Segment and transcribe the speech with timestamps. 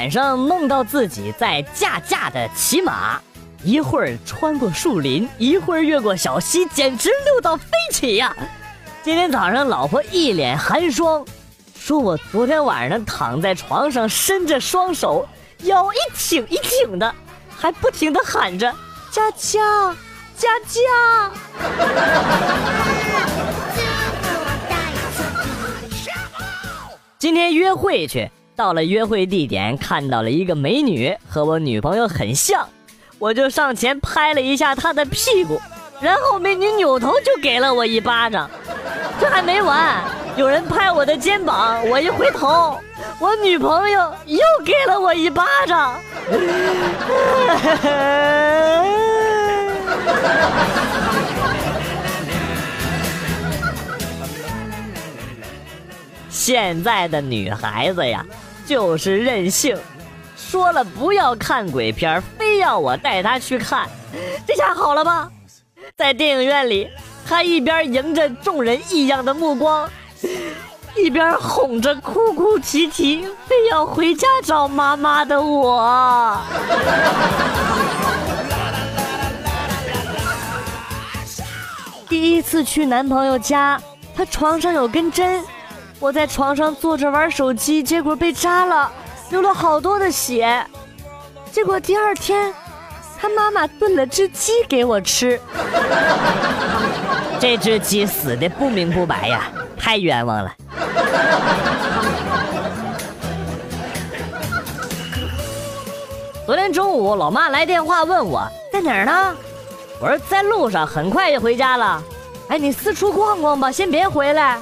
[0.00, 3.20] 晚上梦到自己在驾驾的骑马，
[3.62, 8.34] 一会儿穿过树林，一会儿越过小溪，简直溜到飞起呀！
[9.02, 11.22] 今天早上老婆一脸寒霜，
[11.78, 15.28] 说我昨天晚上躺在床上，伸着双手，
[15.64, 17.14] 腰一挺一挺的，
[17.54, 18.74] 还不停的喊着
[19.12, 19.94] “佳佳，
[20.34, 21.30] 佳佳”。
[27.18, 28.30] 今天约会去。
[28.60, 32.68] 到了约会地点，看到了一个美女，和我女朋友很像，
[33.18, 35.58] 我就上前拍了一下她的屁股，
[35.98, 38.50] 然后美女扭头就给了我一巴掌。
[39.18, 40.02] 这还没完，
[40.36, 42.78] 有人拍我的肩膀，我一回头，
[43.18, 45.98] 我女朋友又给了我一巴掌。
[56.28, 58.22] 现在的女孩子呀。
[58.70, 59.76] 就是任性，
[60.36, 63.88] 说了不要看鬼片，非要我带他去看，
[64.46, 65.28] 这下好了吧？
[65.96, 66.88] 在电影院里，
[67.26, 69.90] 他一边迎着众人异样的目光，
[70.96, 76.40] 一边哄着哭哭啼啼，非要回家找妈妈的我。
[82.08, 83.82] 第一次去男朋友家，
[84.14, 85.42] 他床上有根针。
[86.00, 88.90] 我在床上坐着玩手机，结果被扎了，
[89.28, 90.66] 流了好多的血。
[91.52, 92.52] 结果第二天，
[93.20, 95.38] 他妈妈炖了只鸡给我吃。
[97.38, 100.50] 这只鸡死的不明不白呀，太冤枉了。
[106.46, 109.36] 昨天中午，老妈来电话问我在哪儿呢，
[110.00, 112.02] 我说在路上，很快就回家了。
[112.48, 114.58] 哎，你四处逛逛吧，先别回来。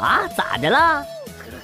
[0.00, 1.04] 啊，咋的了？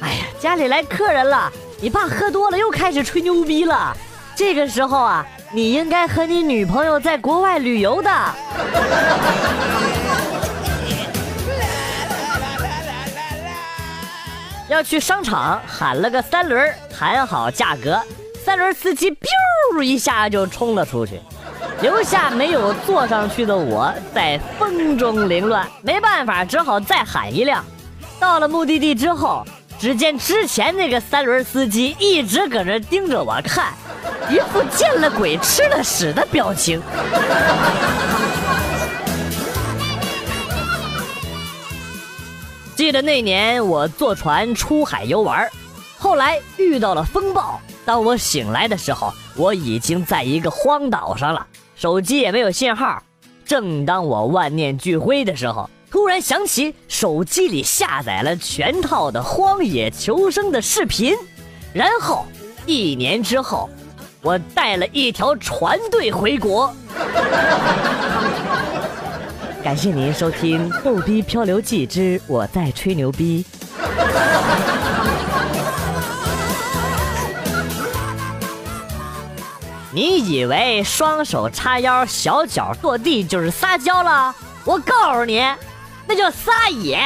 [0.01, 3.97] 哎呀，家里来客人了，你爸喝多了又开始吹牛逼了。
[4.35, 8.11] 这个时候啊，你应该和你女朋友在国外旅游的。
[14.69, 18.01] 要去商场，喊了个三轮，谈好价格，
[18.45, 21.21] 三轮司机 biu 一下就冲了出去，
[21.83, 25.67] 留下没有坐上去的我在风中凌乱。
[25.83, 27.65] 没办法，只好再喊一辆。
[28.21, 29.45] 到了目的地之后，
[29.79, 33.73] 只见之前那个三轮司机一直搁那盯着我看，
[34.31, 36.81] 一副见了鬼吃了屎的表情。
[42.77, 45.51] 记得那年我坐船出海游玩，
[45.99, 47.59] 后来遇到了风暴。
[47.87, 53.03] 当我醒来的时候，我已经在一个荒岛上了，手机也没有信号。
[53.47, 55.69] 正当我万念俱灰的时候。
[55.91, 61.17] 突然想起手机里下载了全套的《荒野求生》的视频，
[61.73, 62.25] 然后
[62.65, 63.69] 一年之后，
[64.23, 66.73] 我带了一条船队回国。
[69.65, 73.45] 感谢您收听《逗逼漂流记之我在吹牛逼》。
[79.93, 84.33] 你以为双手叉腰、小脚跺地就是撒娇了？
[84.65, 85.43] 我告诉你。
[86.12, 87.00] 那叫撒野，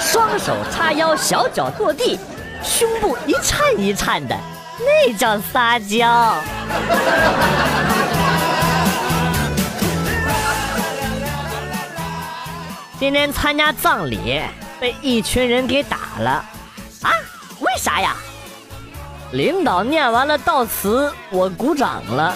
[0.00, 2.18] 双手叉腰，小脚跺地，
[2.60, 4.36] 胸部一颤一颤的，
[4.80, 6.34] 那叫撒娇。
[12.98, 14.42] 今天参加葬礼，
[14.80, 16.44] 被一群人给打了，
[17.02, 17.12] 啊？
[17.60, 18.16] 为啥呀？
[19.30, 22.34] 领导念完了悼词，我鼓掌了。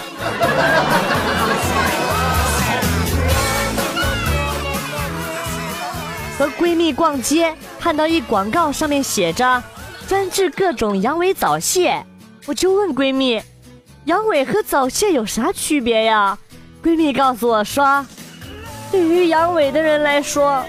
[6.41, 9.61] 和闺蜜逛街，看到一广告，上面写着
[10.09, 12.03] “专治各种阳痿早泄”，
[12.47, 13.39] 我就问闺蜜
[14.05, 16.35] ：“阳痿和早泄有啥区别呀？”
[16.83, 18.03] 闺蜜告诉我说
[18.91, 20.65] ：“对于阳痿的人来说，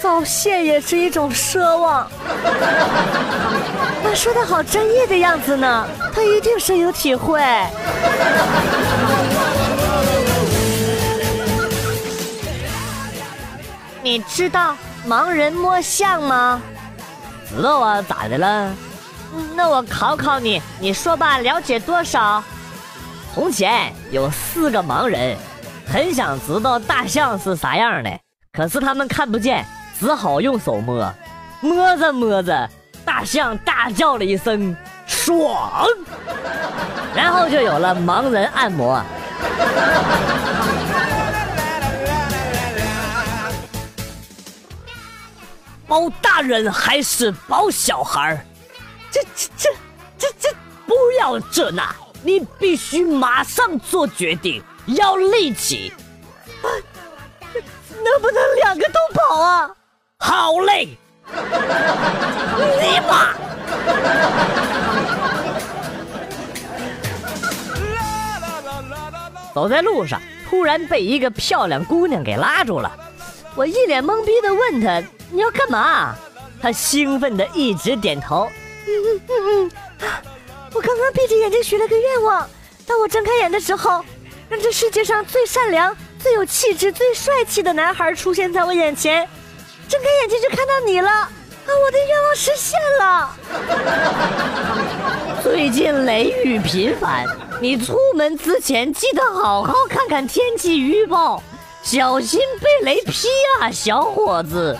[0.00, 2.10] 早泄也是一种奢望。”
[4.02, 7.40] 她说的好专业的样子呢，她一定深有体会。
[14.02, 14.76] 你知道？
[15.06, 16.60] 盲人摸象吗？
[17.48, 18.74] 知道啊，咋的了？
[19.54, 22.42] 那我考考你，你说吧，了解多少？
[23.32, 25.36] 从前有四个盲人，
[25.86, 28.18] 很想知道大象是啥样的，
[28.52, 29.64] 可是他们看不见，
[30.00, 31.12] 只好用手摸。
[31.60, 32.68] 摸着摸着，
[33.04, 34.76] 大象大叫了一声
[35.06, 35.86] “爽”，
[37.14, 39.00] 然后就有了盲人按摩。
[45.86, 48.44] 包大人还是包小孩儿？
[49.10, 49.70] 这这这
[50.18, 50.48] 这这
[50.86, 55.92] 不要这那，你必须马上做决定，要立即。
[58.04, 59.70] 能不能两个都跑啊？
[60.18, 60.96] 好嘞！
[62.80, 63.34] 尼玛！
[69.54, 72.92] 走在路上，突然被一个漂亮姑娘给拉住了。
[73.54, 76.14] 我一脸懵逼的问她：“你要干嘛？”
[76.60, 78.48] 他兴奋的一直点头。
[78.86, 79.30] 嗯嗯嗯
[79.64, 79.70] 嗯，
[80.72, 82.48] 我刚刚闭着眼睛许了个愿望，
[82.86, 84.04] 当我睁开眼的时候，
[84.48, 89.28] 让这世界上最善良、最有气质、最帅气的男孩出现在我眼前。
[89.88, 91.30] 睁开眼睛就看到你了，啊！
[91.66, 93.36] 我的愿望实现了。
[95.44, 97.24] 最近雷雨频繁，
[97.60, 101.42] 你出门之前记得好好看看天气预报，
[101.86, 103.28] 小心被雷劈
[103.60, 104.76] 啊，小伙子。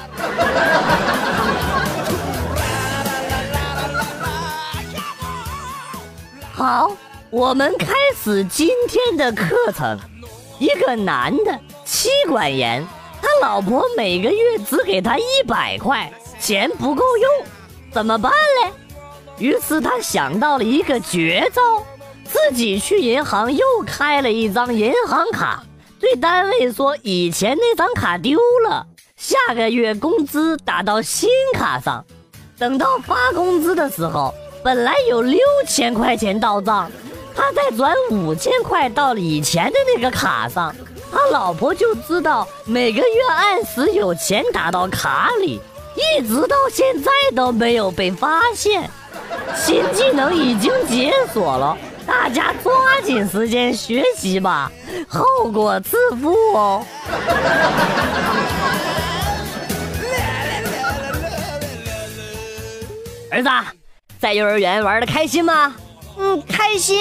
[6.53, 6.91] 好，
[7.31, 9.97] 我们开始今天的课程。
[10.59, 12.85] 一个男的，妻管严。
[13.23, 17.47] 他老婆每个月只给他一百块钱不够用，
[17.93, 18.33] 怎么办
[18.65, 18.73] 嘞？
[19.39, 21.63] 于是他想到了一个绝招，
[22.25, 25.63] 自己去银行又开了一张银行卡，
[25.99, 28.39] 对单位说以前那张卡丢
[28.69, 32.05] 了，下个月工资打到新卡上。
[32.59, 36.91] 等到发工资的时候，本来有六千块钱到账，
[37.35, 40.75] 他再转五千块到以前的那个卡上。
[41.13, 45.61] 他老婆就知道每个月按时有钱打到卡里，
[45.95, 48.91] 一直到现在都没有被发现。
[49.55, 51.77] 新技能已经解锁了，
[52.07, 52.73] 大家抓
[53.05, 54.71] 紧时间学习吧，
[55.09, 56.87] 后果自负哦。
[63.31, 63.49] 儿子，
[64.19, 65.75] 在幼儿园玩的开心吗？
[66.17, 66.99] 嗯，开心。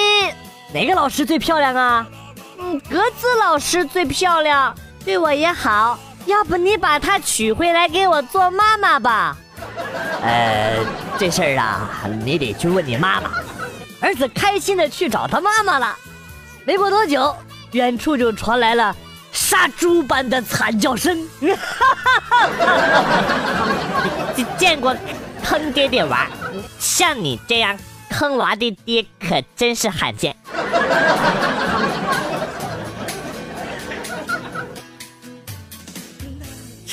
[0.74, 2.06] 哪个老师最漂亮啊？
[2.57, 4.75] 嗯，格子老师最漂亮，
[5.06, 5.98] 对我也好。
[6.25, 9.38] 要不你把她娶回来给我做妈妈吧？
[10.22, 10.80] 呃，
[11.18, 11.90] 这事儿啊，
[12.24, 13.30] 你得去问你妈妈。
[14.00, 15.95] 儿子开心的去找他妈妈了。
[16.65, 17.36] 没过多久，
[17.71, 18.95] 远处就传来了
[19.31, 21.27] 杀猪般的惨叫声。
[24.36, 24.95] 见 见过
[25.44, 26.27] 坑爹爹娃，
[26.80, 27.77] 像你这样
[28.09, 30.36] 坑娃的爹可真是罕见。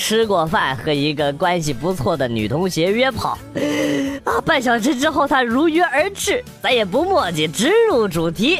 [0.03, 3.39] 吃过饭，和一个关系不错的女同学约炮，
[4.25, 8.59] 啊，半小时之后，她如约而至，咱也不墨迹，直入主题。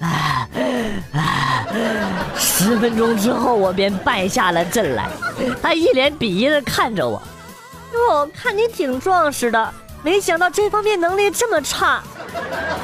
[0.00, 0.48] 啊
[1.12, 1.66] 啊！
[2.38, 5.06] 十分钟之后，我便败下了阵来。
[5.60, 7.22] 她一脸鄙夷的看着我，
[7.92, 12.02] 哟，看你挺壮实的，没想到这方面能力这么差。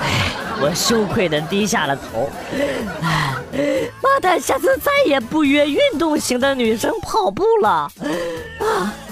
[0.02, 0.30] 唉，
[0.61, 2.30] 我羞愧的低下了头。
[3.02, 3.35] 哎
[4.02, 7.69] 妈的，下次再也不约运动型的女生跑步了。
[7.69, 7.93] 啊！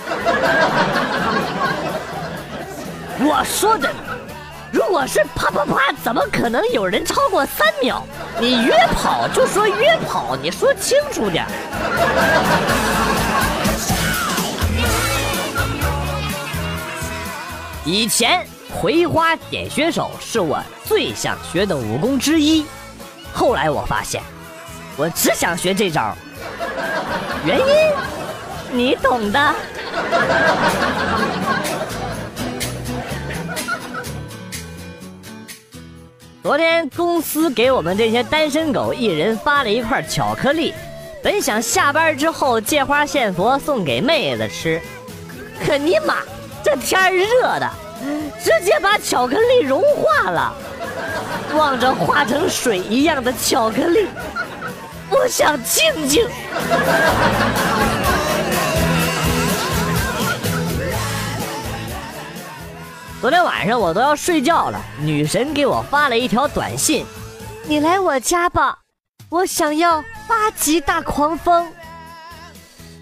[3.21, 3.91] 我说的，
[4.71, 8.03] 如果是啪啪啪，怎么可能有人超过三秒？
[8.39, 11.45] 你约跑就说约跑，你说清楚点。
[17.85, 18.47] 以前
[18.81, 22.67] 葵花点穴手是我最想学的武功之一。
[23.33, 24.23] 后来我发现，
[24.99, 26.13] 我只想学这招，
[27.45, 27.65] 原因
[28.73, 29.55] 你懂的。
[36.43, 40.75] 昨天公司给我们这些单身狗一人发了一块巧克力，
[41.23, 44.83] 本想下班之后借花献佛送给妹子吃，
[45.65, 46.17] 可尼玛
[46.65, 47.71] 这天热的，
[48.43, 50.53] 直接把巧克力融化了。
[51.55, 54.07] 望着化成水一样的巧克力，
[55.11, 56.29] 我想静静。
[63.21, 67.05] 昨天晚上我都要睡觉了，女神给我发了一条短信
[67.67, 68.79] ：“你来我家吧，
[69.29, 71.73] 我想要八级大狂风。”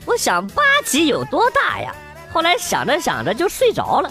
[0.07, 1.95] 我想八级有多大呀？
[2.33, 4.11] 后来想着想着就睡着了。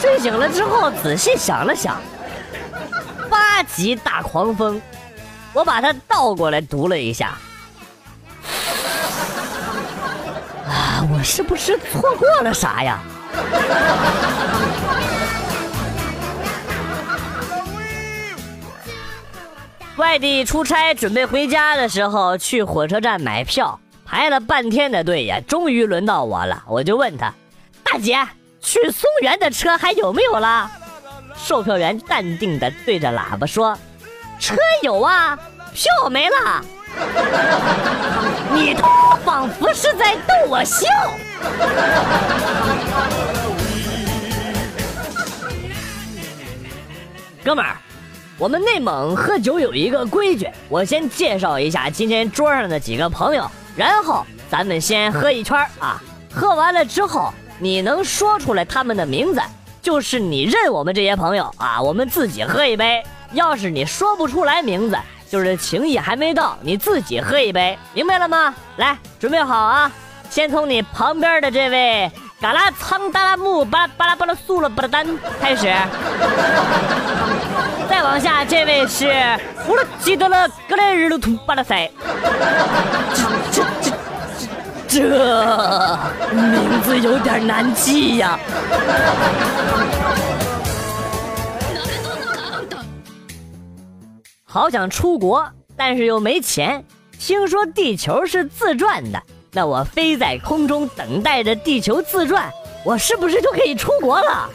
[0.00, 2.00] 睡醒了之后仔细想了想。
[3.28, 4.80] 八级大狂风，
[5.52, 7.36] 我把它倒过来读了一下。
[10.68, 13.00] 啊，我是不是错过了啥呀？
[19.96, 26.62] 外地出差准备回家的时候，去火车站买票，排了半天的队呀，终于轮到我了。
[26.66, 27.34] 我就问他
[27.84, 28.16] ：“大姐，
[28.62, 30.70] 去松原的车还有没有了？”
[31.36, 33.78] 售票员淡定的对着喇叭说
[34.40, 35.38] ：“车有啊，
[35.72, 36.64] 票没了。
[38.52, 38.74] ”你
[39.24, 40.88] 仿佛是在逗我笑。
[47.44, 47.76] 哥们儿，
[48.38, 56.02] 我们内蒙喝酒有一个规矩，我先介绍一下今天桌上的几个朋友，然后咱们先喝一圈啊。
[56.32, 59.40] 喝完了之后，你能说出来他们的名字，
[59.80, 61.80] 就是你认我们这些朋友啊。
[61.80, 64.98] 我们自己喝一杯，要是你说不出来名字，
[65.30, 68.54] 就是情谊还没到，你自己喝一杯，明白了吗？
[68.76, 69.90] 来，准备好啊！
[70.28, 72.10] 先从你旁边的这位
[72.40, 75.06] 嘎啦仓达拉木巴拉巴拉巴拉素了巴拉丹
[75.40, 75.72] 开始，
[77.88, 79.06] 再往下，这位是
[79.68, 81.90] 乌鲁基德勒格雷日鲁图巴拉塞。
[83.14, 83.22] 这
[83.52, 83.92] 这这。
[84.92, 84.98] 这
[86.32, 88.36] 名字有点难记呀！
[94.52, 96.84] 好想出国，但是又没钱。
[97.20, 102.50] 听说地球是自转的，那我飞在空中等待着地球自转，
[102.84, 104.50] 我是不是就可以出国了？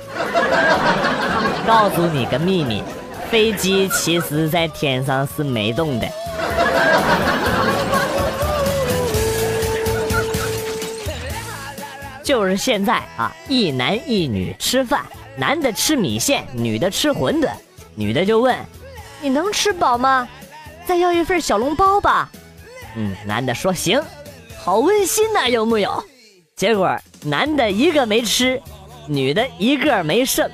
[1.65, 2.83] 告诉你个秘密，
[3.31, 6.05] 飞机其实在天上是没动的。
[12.21, 15.05] 就是现在啊，一男一女吃饭，
[15.37, 17.47] 男的吃米线，女的吃馄饨，
[17.95, 18.53] 女的就问
[19.22, 20.27] ：“你能吃饱吗？
[20.86, 22.29] 再要一份小笼包吧。”
[22.95, 24.01] 嗯，男的说：“行。”
[24.63, 26.03] 好温馨呐，有木有？
[26.55, 28.62] 结果男的一个没吃，
[29.07, 30.50] 女的一个没剩。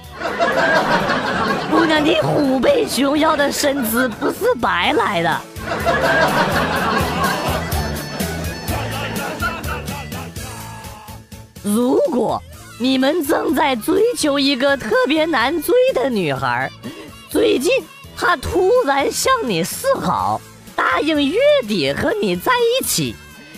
[1.69, 5.41] 姑娘，你虎背熊腰的身姿不是白来的。
[11.63, 12.41] 如果
[12.79, 16.69] 你们正在追求一个特别难追的女孩，
[17.29, 17.71] 最近
[18.15, 20.39] 他突然向你示好，
[20.75, 23.15] 答应月底和你在一起，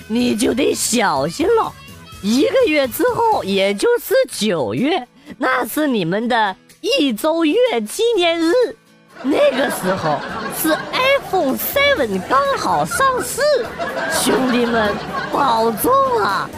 [0.07, 1.72] 你就得小心了。
[2.22, 5.07] 一个月之后，也就是九月，
[5.38, 8.53] 那是你们的一周月纪念日，
[9.24, 10.19] 那个时候
[10.62, 13.41] 是 iPhone Seven 刚好上市，
[14.12, 14.93] 兄弟们
[15.31, 15.91] 保重
[16.22, 16.50] 啊！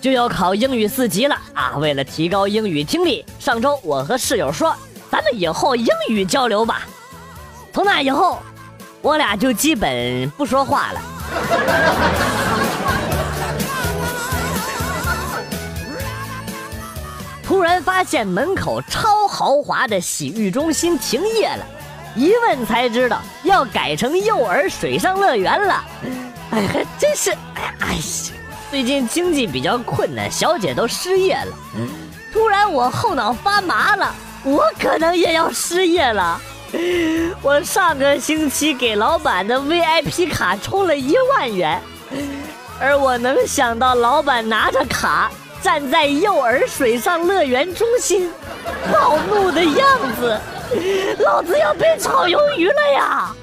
[0.00, 1.76] 就要考英语四级了啊！
[1.78, 4.74] 为了提高英语听力，上周我和室友说，
[5.10, 6.82] 咱们以后英语交流吧。
[7.72, 8.38] 从那以后，
[9.02, 11.00] 我俩就基本不说话了。
[17.42, 21.66] 突然发现门口超豪华的洗浴中心停业了。
[22.14, 25.84] 一问才知道要改成幼儿水上乐园了，
[26.50, 28.00] 哎，还真是，哎呀，哎呀，
[28.70, 31.56] 最近经济比较困难，小姐都失业了。
[32.32, 36.40] 突然我后脑发麻了，我可能也要失业了。
[37.40, 41.80] 我上个星期给老板的 VIP 卡充了一万元，
[42.78, 45.30] 而我能想到老板拿着卡
[45.62, 48.30] 站在幼儿水上乐园中心，
[48.92, 50.38] 暴怒的样子。
[51.20, 53.34] 老子要被炒鱿鱼了呀！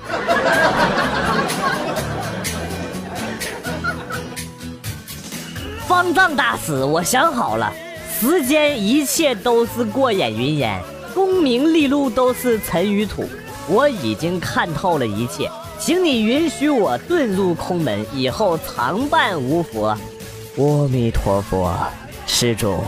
[5.88, 7.72] 方丈大师，我想好了，
[8.20, 10.82] 世间一切都是过眼云烟，
[11.14, 13.24] 功名利禄都是尘与土。
[13.68, 19.96] 我已经看透了一切，请你允许我遁入空门，以后常伴无佛。
[20.58, 21.72] 阿弥陀佛，
[22.26, 22.84] 施主，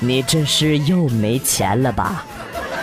[0.00, 2.24] 你这是又没钱了吧？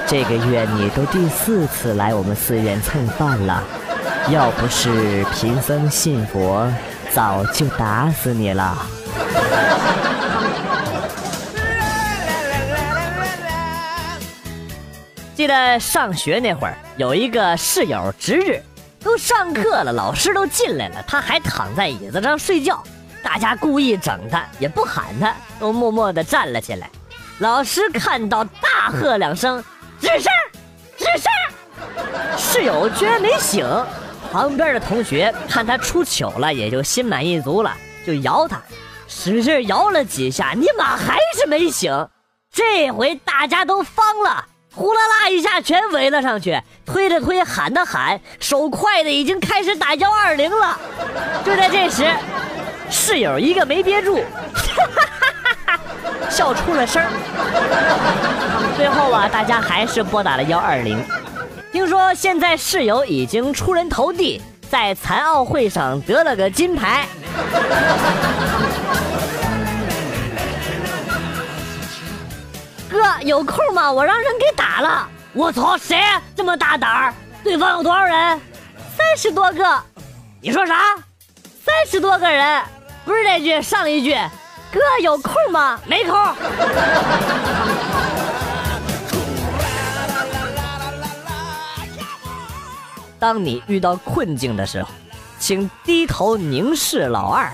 [0.08, 3.62] 这个月你都第四次来我们寺院蹭饭了，
[4.32, 6.66] 要不是贫僧信佛，
[7.12, 8.78] 早就打死你了。
[15.36, 18.62] 记得上学那会儿，有一个室友值日，
[19.01, 22.84] 都上课了，老师都进来了，他还躺在椅子上睡觉。
[23.24, 26.89] 大家故意整他，也不喊他，都默默地站了起来。
[27.39, 29.63] 老师看到，大喝两声。
[30.01, 30.32] 吱声，
[30.98, 31.32] 吱声，
[32.38, 33.66] 室友居然没醒。
[34.32, 37.75] 旁边的同学看他出糗了，也就心满意足了，
[38.06, 38.62] 就摇他，
[39.12, 42.08] 使劲摇了几下，尼玛还是没醒。
[42.54, 50.78] 这回大家都慌了，呼啦啦一下全围了上去，推的推，喊的喊，手快的已经开始打幺二零了。
[51.44, 52.06] 就在这时，
[52.92, 54.24] 室友一个没憋住。
[54.54, 54.86] 哈
[55.74, 55.80] 哈
[56.30, 57.04] 笑出了声，
[58.78, 61.04] 最后啊，大家还是拨打了幺二零。
[61.72, 64.39] 听说现在室友已经出人头地，
[64.70, 67.08] 在残奥会上得了个金牌。
[73.24, 73.92] 有空吗？
[73.92, 75.08] 我让人给打了。
[75.34, 76.00] 我操，谁
[76.36, 77.14] 这么大胆儿？
[77.44, 78.40] 对方有多少人？
[78.98, 79.84] 三十多个。
[80.42, 80.96] 你说啥？
[81.64, 82.62] 三十多个人。
[83.06, 84.16] 不是这句，上一句。
[84.72, 85.80] 哥有空吗？
[85.86, 86.18] 没空。
[93.20, 94.90] 当你遇到困境的时候，
[95.40, 97.52] 请低头凝视老二。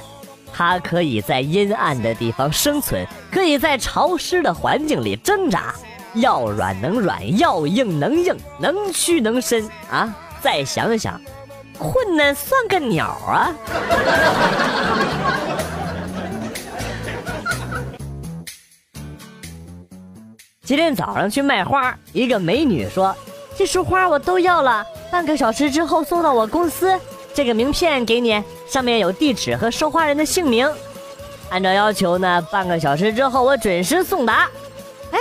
[0.58, 5.76] 它可以在阴暗的地方生存，可以在潮湿的环境里挣扎，
[6.14, 10.16] 要软能软，要硬能硬，能屈能伸啊！
[10.40, 11.20] 再想想，
[11.78, 13.54] 困难算个鸟啊！
[20.64, 23.14] 今天早上去卖花，一个美女说
[23.58, 26.98] ：“这束花我都要了，半个小时之后送到我公司。”
[27.36, 30.70] 这个名片给你，上面有地址和收花人的姓名。
[31.50, 34.50] 按照要求呢，半个小时之后我准时送达。
[35.12, 35.20] 哎，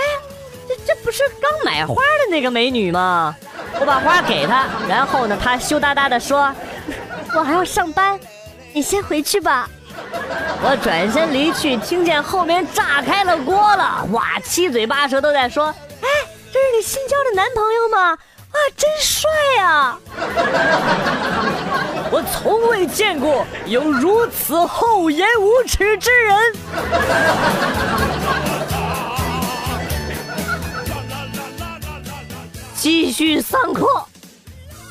[0.67, 3.37] 这这不是刚买花的那个美女吗？
[3.79, 6.55] 我把花给她，然后呢，她羞答答的说
[7.37, 8.19] ：“我还要上班，
[8.73, 9.69] 你先回去吧。”
[10.63, 15.67] 我转身离去，听见后面炸开了锅了，哇，七嘴八舌都在说
[16.01, 16.09] ：“哎，
[16.53, 18.19] 这是你新交的男朋友吗？”
[18.55, 19.29] 啊，真帅
[19.61, 19.99] 啊！
[22.13, 26.55] 我从未见过有如此厚颜无耻之人。
[32.79, 33.85] 继续上课。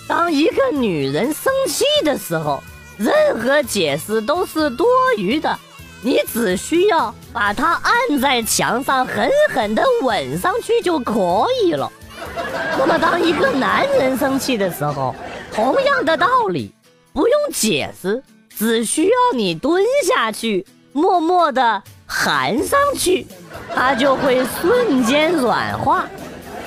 [0.08, 2.62] 当一个女人生气的时候，
[2.98, 4.86] 任何解释都是多
[5.18, 5.58] 余的，
[6.02, 11.90] 你只需要把她按在墙上，狠狠的吻上去就可以了。
[12.78, 15.16] 那么，当一个男人生气的时候，
[15.54, 16.74] 同样的道理，
[17.14, 18.22] 不用解释，
[18.58, 23.26] 只需要你蹲下去，默默的含上去，
[23.74, 26.06] 他就会瞬间软化。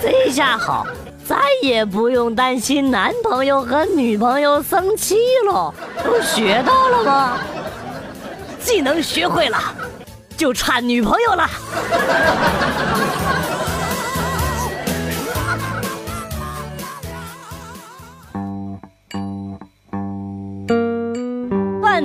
[0.00, 0.87] 这下好，
[1.26, 5.16] 再也不用担心男朋友和女朋友生气
[5.50, 5.74] 了。
[6.05, 7.38] 都学到了吗？
[8.61, 9.59] 技能学会了，
[10.37, 11.48] 就差女朋友了。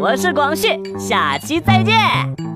[0.00, 2.49] 我是广旭，下期再见。